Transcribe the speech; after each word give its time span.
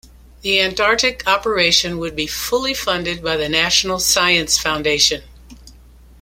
The 0.41 0.59
Antarctic 0.61 1.27
operation 1.27 1.99
would 1.99 2.15
be 2.15 2.25
fully 2.25 2.73
funded 2.73 3.21
by 3.23 3.37
the 3.37 3.47
National 3.47 3.99
Science 3.99 4.57
Foundation. 4.57 5.21